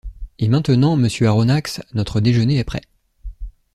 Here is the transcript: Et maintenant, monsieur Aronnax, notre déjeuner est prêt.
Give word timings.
Et 0.39 0.47
maintenant, 0.47 0.95
monsieur 0.97 1.27
Aronnax, 1.27 1.79
notre 1.93 2.21
déjeuner 2.21 2.57
est 2.57 2.63
prêt. 2.63 2.81